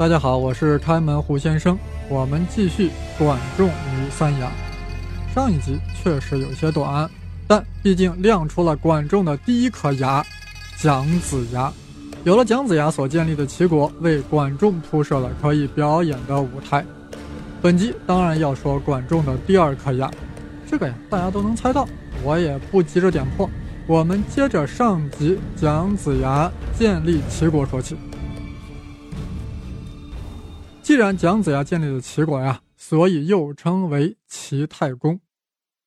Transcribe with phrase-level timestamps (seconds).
[0.00, 1.78] 大家好，我是开门胡先生。
[2.08, 4.50] 我们继续管仲与三牙。
[5.34, 7.06] 上一集确实有些短，
[7.46, 10.24] 但毕竟亮出了管仲的第一颗牙——
[10.80, 11.70] 姜子牙。
[12.24, 16.82] 有了姜子牙所建立的齐国，为管仲铺设了可以表演的舞台。
[17.60, 20.10] 本集当然要说管仲的第二颗牙，
[20.66, 21.86] 这个呀大家都能猜到，
[22.24, 23.46] 我也不急着点破。
[23.86, 27.98] 我们接着上集姜子牙建立齐国说起。
[30.90, 35.20] 既然姜子牙建立了齐国呀，所以又称为齐太公。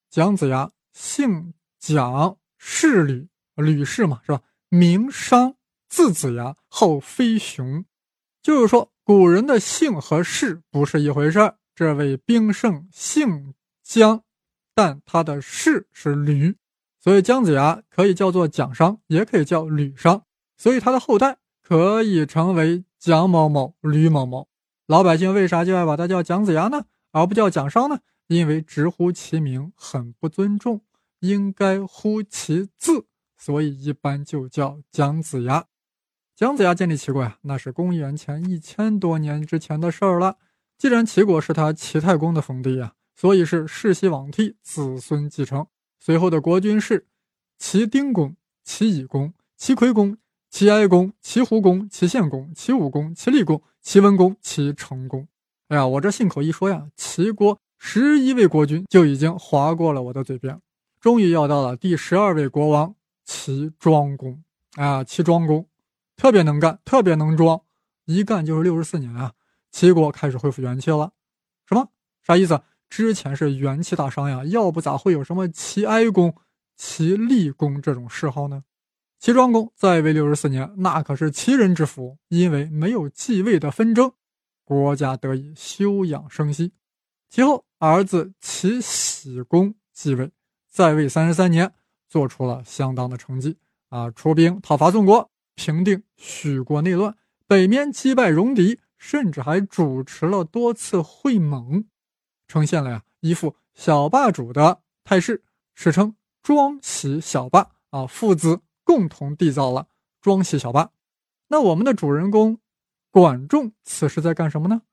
[0.09, 4.39] 姜子牙姓蒋，氏吕，吕氏嘛是吧？
[4.69, 5.55] 名商，
[5.89, 7.83] 字子牙，号飞熊。
[8.41, 11.57] 就是说，古人的姓和氏不是一回事儿。
[11.75, 14.23] 这位兵圣姓姜，
[14.73, 16.55] 但他的氏是吕，
[17.01, 20.23] 所以姜子牙可以叫做蒋商，也可以叫吕商，
[20.55, 24.47] 所以他的后代可以成为蒋某某、吕某某。
[24.93, 28.01] 老百姓为啥就爱把他叫姜子牙呢，而不叫蒋商呢？
[28.27, 30.81] 因为直呼其名很不尊重，
[31.21, 35.65] 应该呼其字，所以一般就叫姜子牙。
[36.35, 40.37] 姜子牙建立齐国呀，那是公元前一千多年之前的事儿了。
[40.77, 45.65] 既然齐国是他齐太公的封地呀，所以是世袭罔替，子孙继承。
[45.99, 47.07] 随后的国君是
[47.57, 50.15] 齐丁公、齐乙公、齐夔公。
[50.53, 55.27] 齐哀公、齐胡公、齐献公、齐武公、齐厉公、齐文公、齐成公。
[55.69, 60.61] 哎呀，我这信口一说呀，齐国十一位国君就已经划过了我的嘴边。
[61.01, 62.93] 终于要到了第十二位国王
[63.25, 64.43] 齐庄公
[64.75, 65.67] 啊，齐庄公
[66.15, 67.59] 特别能干，特别能装，
[68.05, 69.33] 一干就是六十四年啊。
[69.71, 71.13] 齐国开始恢复元气了。
[71.67, 71.89] 什么？
[72.21, 72.61] 啥意思？
[72.91, 76.35] 之前是元气大伤呀，要不咋会有什么齐哀公、
[76.77, 78.63] 齐厉公这种谥号呢？
[79.23, 82.17] 齐庄公在位六十四年，那可是齐人之福。
[82.27, 84.11] 因为没有继位的纷争，
[84.65, 86.73] 国家得以休养生息。
[87.29, 90.29] 其后，儿子齐僖公继位，
[90.69, 91.73] 在位三十三年，
[92.09, 94.11] 做出了相当的成绩啊！
[94.11, 97.15] 出兵讨伐宋国，平定许国内乱，
[97.47, 101.85] 北面击败戎狄，甚至还主持了多次会盟，
[102.49, 105.41] 呈现了呀一副小霸主的态势，
[105.75, 108.59] 史称庄喜小霸啊，父子。
[108.93, 109.87] 共同缔造了
[110.21, 110.91] 庄喜小霸。
[111.47, 112.59] 那我们的主人公
[113.09, 114.83] 管仲此时在干什么呢？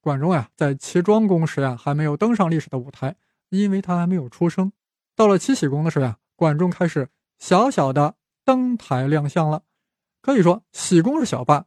[0.00, 3.16] 管仲呀，在齐庄公时呀，还没有登上历史的舞台，
[3.50, 4.72] 因为他还没有出生。
[5.14, 8.14] 到了齐僖公的时候呀，管仲开始小小的
[8.46, 9.62] 登台亮相了。
[10.22, 11.66] 可以说，喜公是小霸，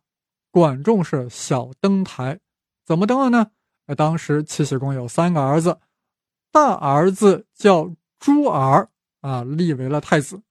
[0.50, 2.40] 管仲是小登台。
[2.84, 3.52] 怎么登了呢？
[3.96, 5.80] 当时齐僖公有三个儿子，
[6.52, 8.90] 大儿子叫朱儿
[9.22, 10.42] 啊，立为了太子。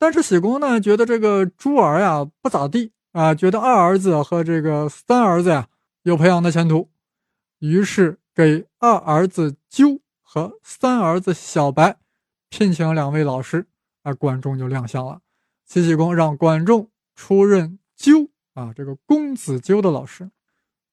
[0.00, 5.68] 但是喜公呢，觉得这个朱儿呀不咋地啊，觉得二儿子和这个三儿子呀
[6.04, 6.88] 有培养的前途，
[7.58, 11.98] 于是给二儿子纠和三儿子小白
[12.48, 13.66] 聘请两位老师，
[14.02, 15.20] 啊，管仲就亮相了。
[15.66, 20.30] 齐僖公让管仲出任纠啊这个公子纠的老师，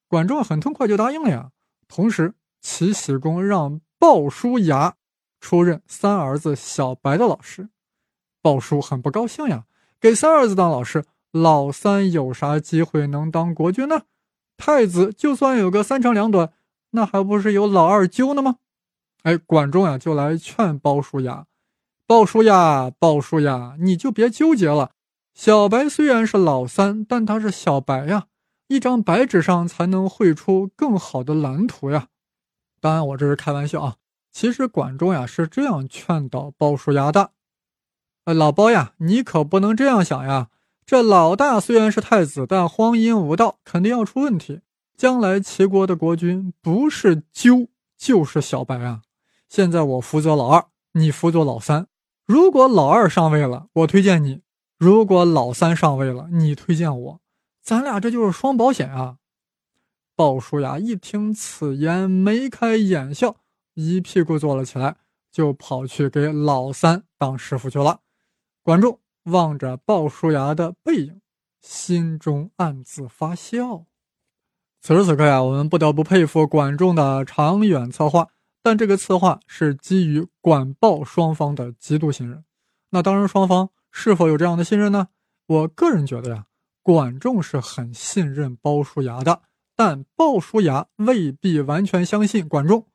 [0.06, 1.50] 管仲很痛快就答应了呀。
[1.88, 4.96] 同时，齐僖公让鲍叔牙
[5.40, 7.70] 出任三儿子小白的老师。
[8.48, 9.64] 鲍叔很不高兴呀，
[10.00, 14.04] 给三儿子当老师，老三有啥机会能当国君呢？
[14.56, 16.54] 太子就算有个三长两短，
[16.92, 18.56] 那还不是有老二揪呢吗？
[19.24, 21.44] 哎，管仲呀就来劝鲍叔牙
[22.08, 24.92] ：“鲍叔牙，鲍叔牙，你就别纠结了。
[25.34, 28.28] 小白虽然是老三，但他是小白呀，
[28.68, 32.06] 一张白纸上才能绘出更好的蓝图呀。
[32.80, 33.96] 当然，我这是开玩笑啊。
[34.32, 37.32] 其实管仲呀是这样劝导鲍叔牙的。”
[38.34, 40.48] 老包呀，你可不能这样想呀！
[40.84, 44.60] 这老大虽然是太子，但荒淫无道，肯定要出问题。
[44.96, 49.02] 将来齐国的国君不是鸠就是小白啊！
[49.48, 51.86] 现在我辅佐老二，你辅佐老三。
[52.26, 54.40] 如果老二上位了，我推荐你；
[54.78, 57.20] 如果老三上位了，你推荐我。
[57.62, 59.16] 咱俩这就是双保险啊！
[60.16, 63.36] 鲍叔牙一听此言，眉开眼笑，
[63.74, 64.96] 一屁股坐了起来，
[65.30, 68.00] 就跑去给老三当师傅去了。
[68.68, 71.22] 管仲望着鲍叔牙的背影，
[71.62, 73.86] 心中暗自发笑。
[74.82, 78.28] 此时此刻呀，我们不得不佩服管仲的长远策划。
[78.62, 82.44] 但这个策划是基于管鲍双方的极度信任。
[82.90, 85.08] 那当然，双方是否有这样的信任呢？
[85.46, 86.44] 我个人觉得呀，
[86.82, 89.40] 管仲是很信任鲍叔牙的，
[89.74, 92.86] 但鲍叔牙未必完全相信管仲。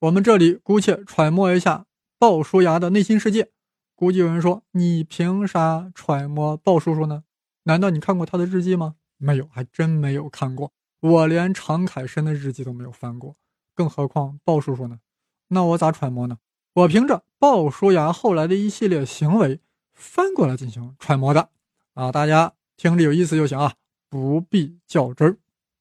[0.00, 1.86] 我们这里姑且揣摩一下
[2.18, 3.52] 鲍叔牙的内心世界。
[3.94, 7.24] 估计有人说：“你凭啥揣摩鲍叔叔呢？
[7.64, 10.72] 难道你看过他的日记吗？”没有，还真没有看过。
[11.00, 13.36] 我连常凯申的日记都没有翻过，
[13.74, 14.98] 更何况鲍叔叔呢？
[15.48, 16.38] 那我咋揣摩呢？
[16.74, 19.60] 我凭着鲍叔牙后来的一系列行为
[19.92, 21.50] 翻过来进行揣摩的。
[21.94, 23.74] 啊，大家听着有意思就行啊，
[24.08, 25.36] 不必较真儿。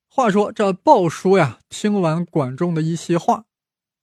[0.10, 3.46] 话说这鲍叔呀，听完管仲的一席话，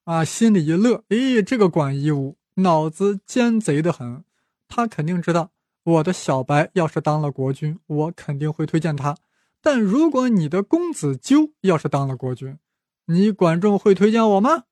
[0.05, 4.23] 啊，心里一乐，诶，这个管夷吾脑子奸贼的很，
[4.67, 5.51] 他肯定知道
[5.83, 9.17] 我的小白要是当了国君，我肯定会推荐他。
[9.61, 12.57] 但如果你的公子纠要是当了国君，
[13.05, 14.63] 你管仲会推荐我吗？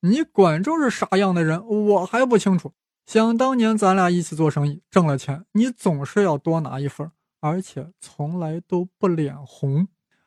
[0.00, 2.72] 你管仲是啥样的人，我还不清楚。
[3.06, 9.86] 想当年咱俩一起做生意，挣了钱，你总是要多拿一份，而且从来都不脸红。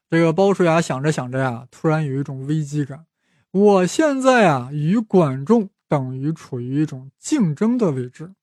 [0.09, 3.05] 这个鲍叔牙想着想着呀，突然有一种危机感。
[3.51, 8.33] 我现在啊，与管仲等于处于一种竞争的位置，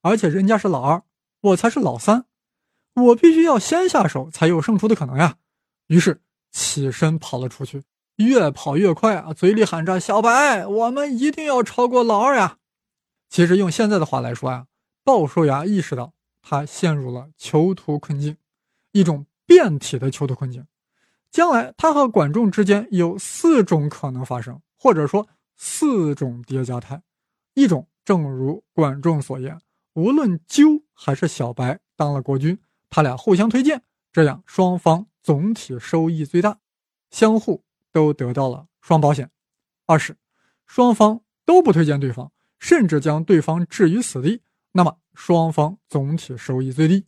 [0.00, 1.02] 而且人家是老二，
[1.40, 2.24] 我才是老三。
[2.94, 5.36] 我必须要先下手，才有胜出的可能呀。
[5.88, 6.20] 于是
[6.50, 7.82] 起身跑了出去，
[8.16, 12.58] 越跑越快啊，嘴里喊着：“小白，我们一定要超过老二呀！”
[13.28, 14.66] 其实用现在的话来说呀，
[15.02, 18.36] 鲍叔牙意识到他陷入了囚徒困境，
[18.92, 20.66] 一种变体的囚徒困境。
[21.30, 25.26] 将来他和管仲之间有四种可能发生，或者说
[25.64, 27.00] 四种叠加态。
[27.54, 29.60] 一种正如管仲所言，
[29.92, 32.58] 无论纠还是小白当了国君。
[32.90, 36.58] 他俩互相推荐，这样双方总体收益最大，
[37.12, 37.62] 相互
[37.92, 39.30] 都得到了双保险。
[39.86, 40.16] 二是
[40.66, 44.42] 双方都不推荐对方，甚至将对方置于死地，
[44.72, 47.06] 那么双方总体收益最低。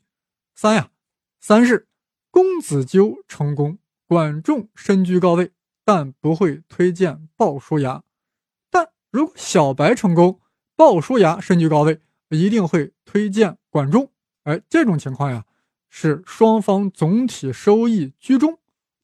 [0.55, 0.93] 三呀，
[1.41, 1.89] 三是
[2.31, 5.51] 公子纠成功，管仲身居高位，
[5.85, 8.05] 但不会推荐鲍叔牙；
[9.15, 10.41] 如果小白成功，
[10.75, 12.01] 鲍叔牙身居高位，
[12.31, 14.11] 一定会推荐管仲。
[14.43, 15.45] 哎，这种情况呀。
[15.89, 18.59] 是双方总体收益居中，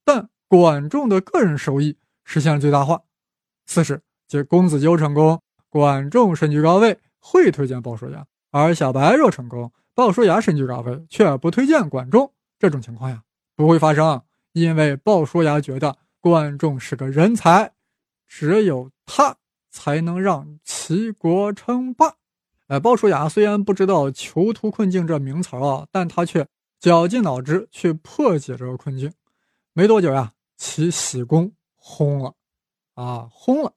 [0.04, 3.02] 但管仲的个人收益实现了最大化。
[3.66, 12.32] 四是，即公子纠成功，管仲身居高位，会推荐鲍叔牙；而小白若成功，鲍叔牙身居高位，却不推荐管仲。
[12.58, 13.22] 这种情况呀，
[13.54, 14.20] 不会发生，
[14.54, 17.72] 因为鲍叔牙觉得管仲是个人才，
[18.26, 19.36] 只有他
[19.70, 22.14] 才能让齐国称霸。
[22.66, 26.46] 哎，鲍叔牙虽然不知道囚徒困境这名词啊，但他却。
[26.80, 29.12] 绞尽脑汁去破解这个困境，
[29.74, 32.34] 没多久呀，齐僖公薨了，
[32.94, 33.74] 啊，薨了。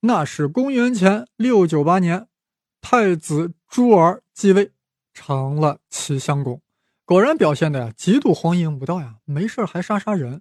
[0.00, 2.26] 那是公元前六九八年，
[2.80, 4.72] 太子朱儿继位，
[5.12, 6.62] 成了齐襄公。
[7.04, 10.40] 果然表现的呀，极度荒淫无道呀，没事还杀杀人。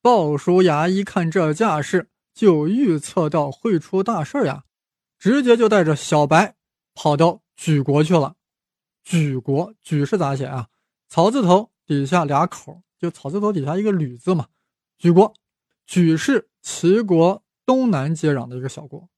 [0.00, 4.64] 鲍叔牙一看这架势，就预测到会出大事呀，
[5.18, 6.56] 直接就带着小白
[6.94, 8.34] 跑到莒国去了。
[9.06, 10.68] 莒国，莒是咋写啊？
[11.08, 14.48] 草字头底下俩口，就草字头底下一个吕字嘛。
[15.00, 15.32] 莒国，
[15.86, 19.08] 莒是齐国东南接壤的一个小国。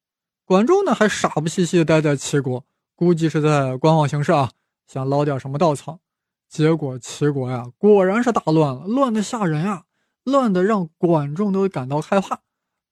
[0.44, 2.64] 管仲呢，还傻不兮兮待在齐国，
[2.94, 4.50] 估计是在观望形势啊，
[4.86, 6.00] 想捞点什么稻草。
[6.48, 9.84] 结果齐国呀，果然是大乱了，乱的吓人呀，
[10.22, 12.40] 乱的让管仲都感到害怕，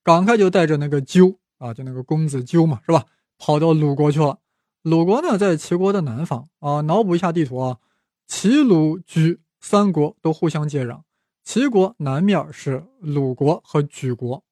[0.04, 3.06] 赶快就带着那个纠啊，就那个公子纠嘛，是吧？
[3.38, 4.38] 跑到鲁国去了。
[4.82, 7.78] 鲁国呢，在齐国的南方啊，脑补一下地图啊。
[8.26, 11.00] 齐鲁莒三国都互相接壤，
[11.42, 14.44] 齐国南面是鲁国和莒国，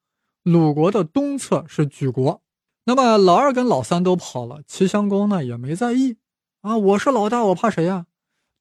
[0.42, 2.42] 鲁国的东侧是莒国。
[2.84, 6.16] 那么老二跟老三都跑了，齐襄公呢也没在意
[6.62, 8.06] 啊，我是老大，我怕谁呀？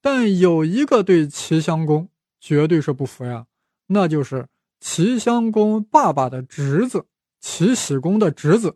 [0.01, 3.47] 但有一个对齐襄公绝对是不服呀，
[3.87, 4.47] 那就是
[4.81, 7.05] 齐襄公爸爸的侄子，
[7.39, 8.75] 齐僖公的侄子，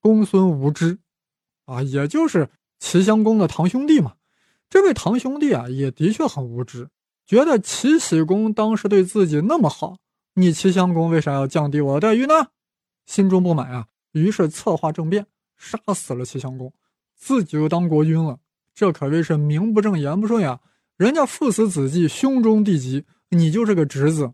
[0.00, 0.98] 公孙无知，
[1.66, 4.14] 啊，也就是齐襄公的堂兄弟嘛。
[4.70, 6.88] 这位堂兄弟啊，也的确很无知，
[7.26, 9.98] 觉得齐僖公当时对自己那么好，
[10.34, 12.34] 你齐襄公为啥要降低我的待遇呢？
[13.04, 15.26] 心中不满啊，于是策划政变，
[15.58, 16.72] 杀死了齐襄公，
[17.14, 18.40] 自己又当国君了。
[18.74, 20.60] 这可谓是名不正言不顺呀！
[20.96, 24.32] 人家父死子继，兄终弟及，你就是个侄子，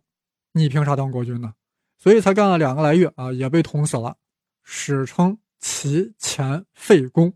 [0.53, 1.55] 你凭啥当国君呢？
[1.99, 4.17] 所以才干了两个来月啊，也被捅死了，
[4.65, 7.33] 史称齐前废公。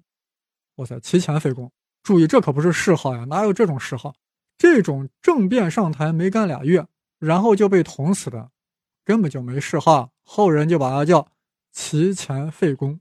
[0.77, 1.71] 哇塞，齐前废公。
[2.03, 4.15] 注意，这可不是谥号呀，哪有这种谥号？
[4.59, 6.87] 这种政变上台没干俩月，
[7.19, 8.51] 然后就被捅死的，
[9.05, 11.29] 根本就没谥号，后人就把他叫
[11.73, 13.01] 齐前废公，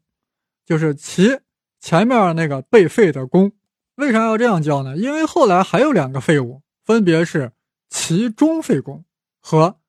[0.66, 1.40] 就是齐
[1.80, 3.52] 前面那个被废的公。
[3.96, 4.98] 为啥要这样叫呢？
[4.98, 7.52] 因为后来还有两个废物，分别是
[7.90, 9.06] 齐中废公
[9.40, 9.80] 和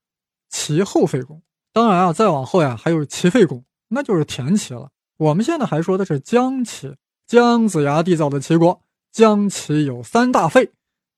[0.49, 1.41] 齐后废公。
[1.73, 4.89] 当然啊，再往后呀，还有齐废公，那就是田齐了。
[5.17, 8.81] 我们现在还说的是姜齐，姜子牙缔造的齐国。
[9.11, 10.71] 姜齐有三大废：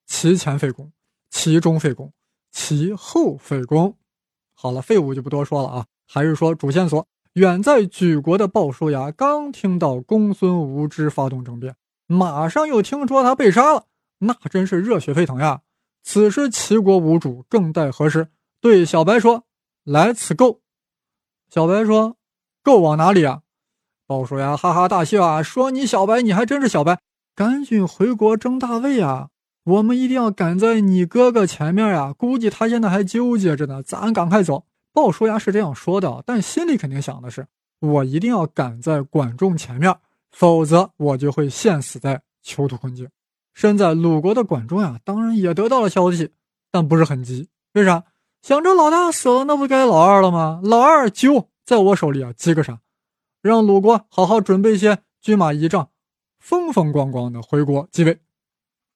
[0.06, 0.92] 齐前废公、
[1.30, 2.14] 齐中废公、
[2.52, 3.98] 齐后废公。
[4.54, 7.06] 好了，废物就不多说了啊，还是说主线索。
[7.34, 11.76] 远在莒国的鲍叔牙刚听到公孙无知发动政变，
[12.08, 13.86] 马上又听说他被杀了，
[14.18, 15.62] 那真是热血沸腾呀！
[16.04, 18.28] 此时齐国无主，更待何时？
[18.62, 19.46] 对小白说
[19.84, 20.62] ：“来此购。”
[21.50, 22.18] 小白说
[22.62, 23.42] ：“购往哪里啊？”
[24.06, 27.00] 鲍叔牙哈哈大笑啊，说：“你小白，你还真是小白，
[27.36, 29.30] 赶紧回国争大位啊！
[29.64, 32.12] 我们一定要赶在你哥哥前面呀！
[32.12, 37.48] 估计他现在还纠结着呢，咱赶快走。”鲍叔牙是这样说的，但心里肯定想的是：
[37.80, 39.96] 我一定要赶在管仲前面，
[40.32, 43.08] 否则我就会陷死在囚徒困境。
[43.54, 46.34] 身在鲁国的管仲呀，当然也得到了消息，
[46.72, 47.48] 但不是很急。
[47.74, 48.04] 为啥？
[48.42, 50.60] 想着老大死了，那不该老二了吗？
[50.64, 52.80] 老二就在我手里啊，急个啥？
[53.42, 55.90] 让鲁国好好准备些军马仪仗，
[56.40, 58.20] 风风光光的回国继位。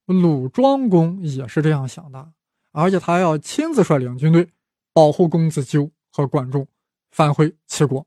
[0.05, 2.31] 鲁庄公也是这样想的，
[2.71, 4.49] 而且他要亲自率领军队。
[4.95, 6.67] 保护公子纠和管仲
[7.09, 8.05] 返回齐国，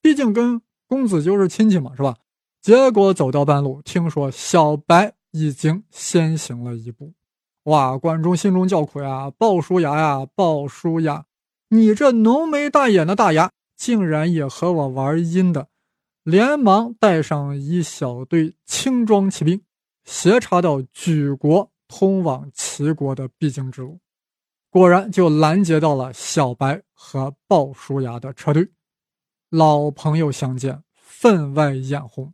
[0.00, 2.16] 毕竟跟公子纠是亲戚嘛，是吧？
[2.62, 7.12] 结果走到半路，听说小白已经先行了一步，
[7.68, 7.98] 哇！
[7.98, 11.26] 管仲心中叫苦呀，鲍叔牙呀，鲍叔牙，
[11.68, 15.68] 你这浓眉大眼的大牙，竟然也和我玩阴的！
[16.22, 19.62] 连忙带上一小队轻装骑兵，
[20.04, 24.00] 斜插到莒国通往齐国的必经之路。
[24.70, 28.70] 果然就拦截到了小白和鲍叔牙的车队，
[29.50, 32.32] 老朋友相见，分外眼红。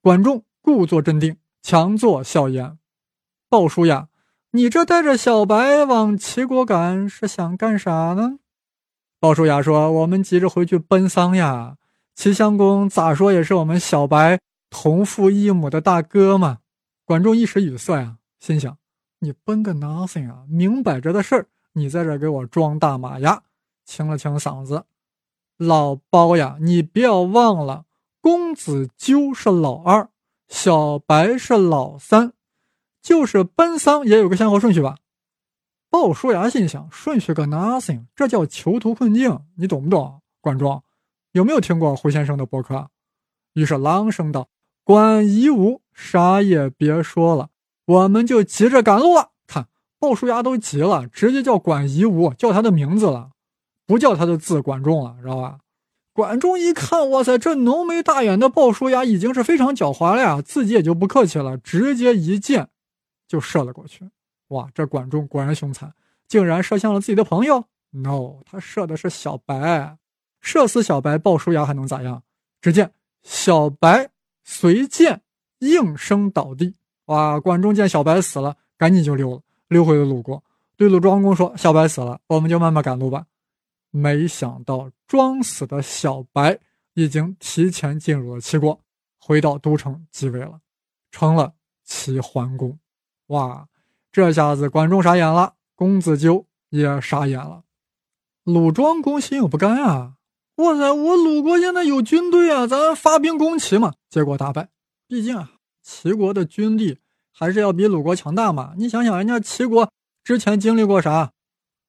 [0.00, 2.78] 管仲故作镇定，强作笑颜
[3.48, 4.08] ：“鲍叔牙，
[4.52, 8.38] 你这带着小白往齐国赶，是想干啥呢？”
[9.20, 11.76] 鲍叔牙说：“我们急着回去奔丧呀。
[12.14, 16.58] 齐襄公咋说也是我们小白同父异母的大哥嘛。”
[17.04, 18.76] 管仲一时语塞啊，心想
[19.20, 23.44] ：“你奔个 nothing 啊，明摆着的事儿。”你在这给我装大马牙，
[23.84, 24.86] 清了清嗓子，
[25.56, 27.84] 老包呀，你不要忘了，
[28.20, 30.08] 公子纠是老二，
[30.48, 32.32] 小白是老三，
[33.02, 34.96] 就是奔丧也有个先后顺序吧？
[35.88, 40.20] 鲍叔牙心想，顺序个 nothing，这叫囚徒困境，你懂不懂？
[40.40, 40.82] 管仲
[41.32, 42.88] 有没有听过胡先生的博客？
[43.54, 44.48] 于是朗声道
[44.84, 47.48] ：“管夷吾，啥也别说了，
[47.86, 49.30] 我们就急着赶路了。”
[50.00, 53.32] 鲍叔牙都急了，直接叫管夷吾，叫他的名字了，
[53.86, 55.58] 不叫他的字管仲了，知道吧？
[56.14, 62.70] 管仲一看，哇塞，这浓眉大眼的鲍叔牙已经是非常狡猾了呀，自己也就不客气了，直接一剑
[63.30, 64.10] 就射了过去。
[64.48, 65.94] 哇，这管仲果然凶残，
[66.26, 67.64] 竟然射向了自己的朋友。
[67.90, 69.96] No，他射的是小白，
[70.40, 72.24] 射死小白，鲍叔牙还能咋样？
[72.60, 74.10] 只见小白
[74.42, 75.22] 随箭
[75.60, 76.74] 应声倒地。
[77.04, 79.42] 哇，管仲见小白死了，赶紧就溜了。
[79.68, 80.42] 溜回了鲁国，
[80.76, 83.24] 对鲁庄公说：“小白死了，我们就慢慢赶路吧。”
[83.92, 86.58] 没想到装死的小白
[86.94, 88.80] 已经提前进入了齐国，
[89.20, 90.60] 回到都城即位了，
[91.12, 92.76] 成了齐桓公。
[93.30, 93.68] 哇，
[94.10, 97.62] 这下子管仲傻眼了，公子纠也傻眼了。
[98.42, 100.14] 鲁庄公心有不甘啊！
[100.56, 103.94] 哇塞，我鲁国现在有军队啊，咱发兵攻齐嘛。
[104.08, 104.68] 结果大败，
[105.06, 106.98] 毕竟啊，齐国的军力。
[107.32, 108.74] 还是要比鲁国强大嘛？
[108.76, 109.88] 你想想，人家齐国
[110.24, 111.30] 之前经历过啥？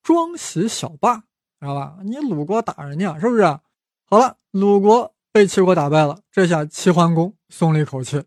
[0.04, 1.18] 庄喜小霸，
[1.60, 1.98] 知道吧？
[2.04, 3.44] 你鲁国打人家，是不是？
[4.06, 8.24] 好了，鲁国被齐国打败了，这下齐桓公松了一口气。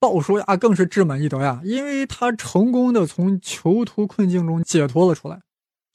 [0.00, 5.42] 鲍叔牙更是志满意得呀，因为他成功的从囚徒困境中解脱了出来。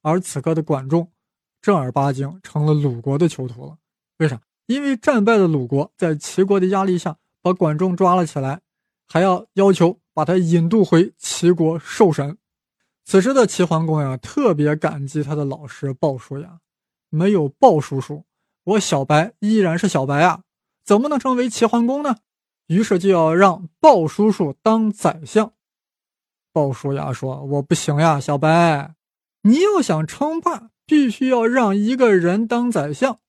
[0.04, 1.12] 而此刻的管仲，
[1.60, 3.78] 正儿八经成了鲁国的囚徒了。
[4.20, 4.40] 为啥？
[4.68, 8.62] 因为战败的鲁国在齐国的压力下，把管仲抓了起来。
[9.08, 12.38] 还要要求把他引渡回齐国受审。
[13.04, 16.60] 此时的齐桓公呀，特别感激他的老师鲍叔牙。
[17.10, 18.26] 没有鲍叔叔，
[18.64, 20.42] 我小白依然是小白啊，
[20.84, 22.18] 怎么能成为齐桓公呢？
[22.68, 25.54] 于是就要让鲍叔叔当宰相。
[26.52, 28.96] 鲍叔牙说：“我不行呀，小白，
[29.42, 33.20] 你要想称霸，必须要让一个人当宰相，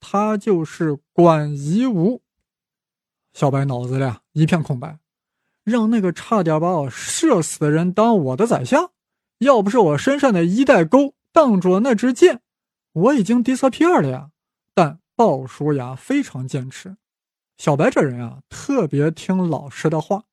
[0.00, 2.22] 他就是管夷吾。”
[3.32, 4.98] 小白脑子里一片空白。
[5.64, 8.90] 让那个差点把我射死的人当我的宰相，
[9.38, 12.42] 要不是我身上的衣带钩挡住了那支箭，
[12.92, 14.28] 我已经 disappear 了呀。
[14.74, 16.98] 但鲍叔牙非常坚持，
[17.56, 20.24] 小白这人啊，特别听老师的话，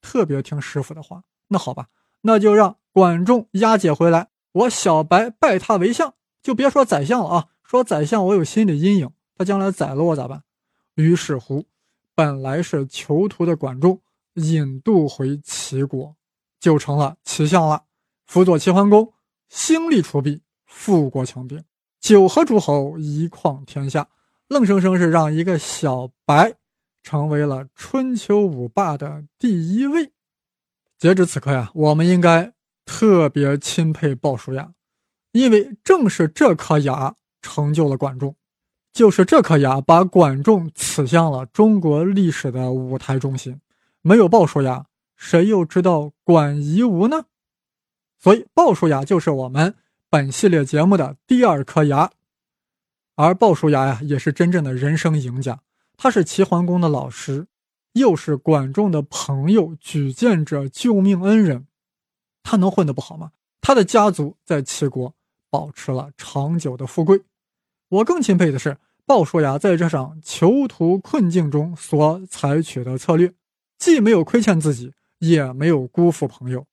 [0.00, 1.22] 特别听师傅的话。
[1.48, 1.88] 那好吧，
[2.20, 7.46] 那就让管仲押解回来，我小白拜他为相，就别说宰相了啊。
[7.62, 10.42] 说宰相，我有心理阴影，他将来宰了我咋办？
[10.94, 11.66] 于是乎，
[12.14, 14.00] 本来是囚徒的管仲。
[14.34, 16.14] 引渡回齐国，
[16.60, 17.84] 就成了齐相了，
[18.26, 19.10] 辅佐齐桓公，
[19.48, 21.64] 兴利除弊，富国强兵。
[22.00, 24.06] 九合诸侯，一匡天下，
[24.48, 26.52] 愣生生是让一个小白
[27.06, 30.10] 成为了春秋五霸的第一位。
[30.98, 32.52] 截止此刻呀，我们应该
[32.84, 34.72] 特别钦佩鲍叔牙，
[35.30, 38.34] 因为正是这颗牙成就了管仲，
[38.92, 43.60] 就是这颗牙把管仲刺向了中国历史的舞台中心。
[44.02, 47.26] 没有鲍叔牙，谁又知道管夷吾呢？
[48.18, 49.76] 所以，鲍叔牙就是我们
[50.10, 52.10] 本系列节目的第二颗牙。
[53.14, 55.60] 而鲍叔牙呀，也是真正的人生赢家。
[55.96, 57.46] 他是齐桓公的老师。
[57.92, 61.66] 又是管仲的朋友、举荐者、救命恩人，
[62.42, 63.30] 他能混得不好吗？
[63.62, 65.14] 他的家族在齐国
[65.48, 67.22] 保持了长久的富贵。
[67.88, 68.76] 我更钦佩的是
[69.06, 73.32] 鲍叔牙在这场囚徒困境中所采取的策略，
[73.78, 76.66] 既没有亏欠自己，也没有辜负朋友。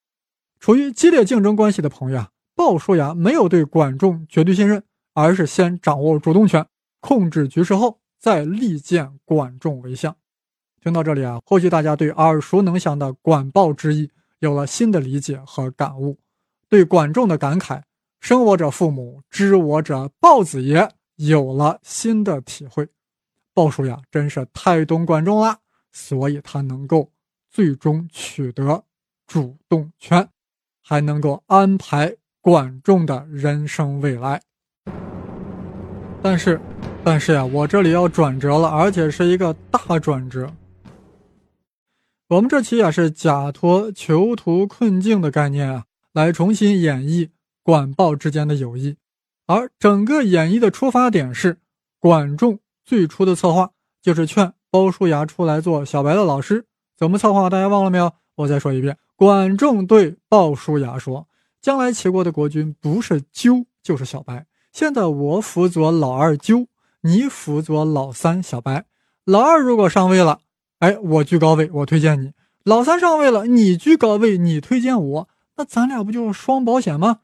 [0.60, 6.68] 处于激烈竞争关系的朋友啊，鲍叔牙没有对管仲绝对信任，而是先掌握主动权，
[7.00, 10.16] 控制局势后，再力荐管仲为相。
[10.82, 16.18] 听到这里啊，或许大家对耳熟能详的“管鲍之意”有了新的理解和感悟，
[16.70, 17.82] 对管仲的感慨
[18.22, 22.88] “生我者父母，知我者鲍子爷”有了新的体会。
[23.54, 25.60] 鲍叔牙真是太懂管仲了，
[25.92, 27.12] 所以他能够
[27.52, 28.86] 最终取得
[29.28, 30.30] 主动权，
[30.82, 34.42] 还能够安排管仲的人生未来。
[36.24, 36.58] 但是，
[37.04, 40.50] 但是呀，我这里要转折了，而且是一个大转折。
[42.30, 47.30] 我们这期啊是假托囚徒困境的概念啊，来重新演绎
[47.62, 48.96] 管鲍之间的友谊，
[49.48, 51.58] 而整个演绎的出发点是
[52.00, 56.66] 管仲最初的策划，就是劝鲍叔牙出来做小白的老师。
[56.98, 57.50] 怎么策划？
[57.50, 58.14] 大家忘了没有？
[58.36, 61.28] 我再说一遍：管仲对鲍叔牙说，
[61.62, 64.46] 将来齐国的国君不是纠就是小白。
[64.74, 66.68] 现在我辅佐老二纠，
[67.02, 68.86] 你辅佐老三小白。
[69.24, 70.40] 老二如果上位了。
[70.80, 72.34] 哎，我居高位，我推荐你。
[72.64, 77.20] 老三上位了，你居高位，你推荐我，那咱俩不就是双保险吗？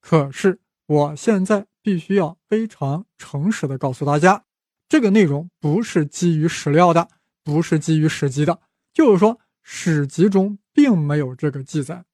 [0.00, 4.44] 可是我现在必须要非常诚实的告诉大家，
[4.88, 7.08] 这个内容不是基于史料的，
[7.42, 8.60] 不是基于史籍的，
[8.94, 12.04] 就是说史籍中并没有这个记载。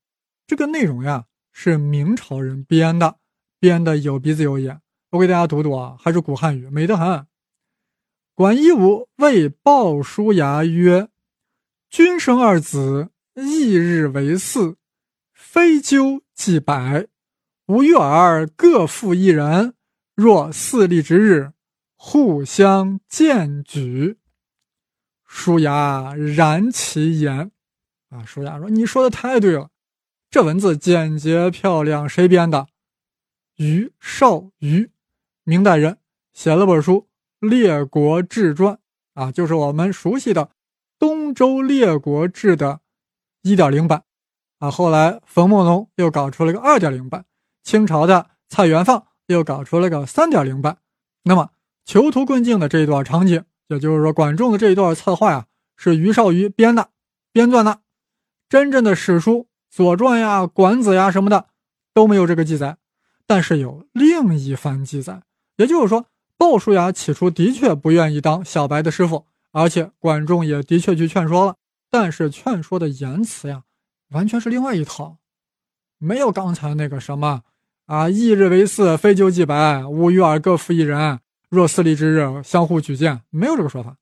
[0.46, 3.18] 这个内容呀是明朝人编的，
[3.66, 4.80] 编的有鼻子有眼。
[5.10, 7.26] 我给大家读读啊，还是古汉语，美得很。
[8.32, 11.08] 管夷吾谓鲍叔牙曰
[11.90, 14.76] ：“君生二子，一日为嗣，
[15.32, 17.08] 非纠即百。
[17.66, 19.74] 吾与尔各负一人。
[20.14, 21.50] 若嗣立之日，
[21.96, 24.18] 互相荐举。”
[25.26, 27.50] 叔牙然其言。
[28.10, 29.70] 啊，叔牙说：“你说的太对了，
[30.30, 32.68] 这文字简洁漂亮，谁编的？
[33.56, 34.90] 于少于，
[35.44, 35.98] 明代人，
[36.32, 37.08] 写了本书。”
[37.48, 38.74] 《列国志传》
[39.12, 40.46] 啊，就是我们熟悉的
[40.98, 42.80] 《东周列国志》的
[43.42, 44.04] 1.0版
[44.58, 44.70] 啊。
[44.70, 47.26] 后来冯梦龙又搞出了个2.0版，
[47.62, 50.78] 清朝的蔡元放又搞出了个3.0版。
[51.24, 51.50] 那么
[51.84, 56.88] 囚徒困境的这一段场景，也就是说管仲的这一段策划呀，是于少于编的、
[57.32, 57.80] 编撰的。
[58.48, 59.32] 真正的史书
[59.68, 61.48] 《左传》呀、《管子》呀什么的
[61.92, 62.78] 都没有这个记载，
[63.26, 65.22] 但是有另一番记载，
[65.56, 66.06] 也就是说。
[66.38, 71.56] 鲍叔牙起初的确不愿意当小白的师傅，而且管仲也的确去劝说了，
[71.90, 73.62] 但是劝说的言辞呀，
[74.10, 75.16] 完全是另外一套，
[75.96, 77.40] 没有刚才那个什么
[77.86, 83.96] 啊，一日为四，非纠即白，吾与尔各负一人，若四立之日，相互举荐，没有这个说法。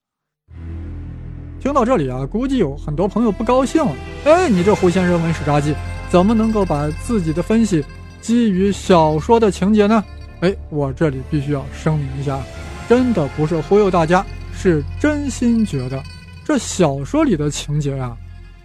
[1.61, 5.73] 听到这里啊，估计有很多朋友不高兴了，哎，你这胡先生文史札记，
[6.11, 7.85] 怎么能够把自己的分析
[8.25, 10.03] 基于小说的情节呢？
[10.41, 12.41] 哎，我这里必须要声明一下，
[12.89, 16.03] 真的不是忽悠大家，是真心觉得
[16.43, 18.17] 这小说里的情节呀，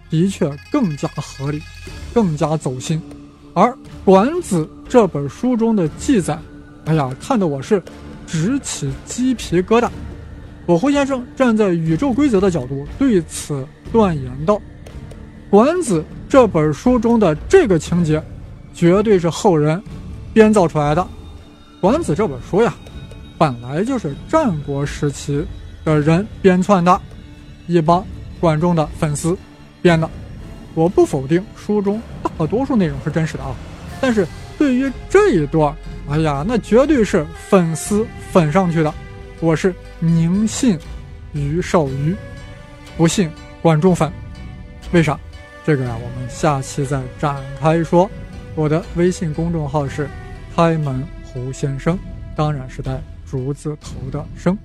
[0.08, 1.60] 的确更加合理，
[2.14, 2.98] 更加走心。
[3.52, 3.68] 而
[4.02, 6.38] 《管子》这本书中的记载，
[6.86, 7.82] 哎呀，看得我是
[8.26, 9.90] 直起鸡皮疙瘩。
[10.64, 14.54] 我胡先生站在宇宙规则的角度对此断言道：
[15.50, 18.22] 《管子》这本书中的这个情节，
[18.80, 19.82] 绝对是后人
[20.32, 21.02] 编造出来的。
[21.82, 22.74] 《管子》这本书呀，
[23.36, 25.44] 本来就是战国时期
[25.84, 26.98] 的人编篡的，
[27.66, 28.02] 一帮
[28.40, 29.36] 管仲的粉丝
[29.82, 30.08] 编的。
[30.72, 33.54] 我不否定书中大多数内容是真实的啊，
[34.00, 35.76] 但是对于这一段，
[36.08, 38.94] 哎呀，那绝对是粉丝粉上去的。
[39.40, 40.78] 我是宁信
[41.34, 42.16] 于少于，
[42.96, 44.10] 不信管仲粉。
[44.92, 45.20] 为啥？
[45.66, 48.10] 这个呀，我们下期再展开说。
[48.54, 50.08] 我的微信公众号是
[50.54, 51.06] 开门。
[51.32, 51.98] 胡先生。
[52.34, 54.56] 当然是带竹字头的生。